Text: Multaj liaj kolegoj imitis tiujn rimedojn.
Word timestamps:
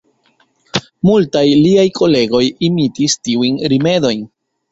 Multaj 1.09 1.43
liaj 1.65 1.85
kolegoj 1.99 2.41
imitis 2.69 3.17
tiujn 3.27 3.61
rimedojn. 3.75 4.27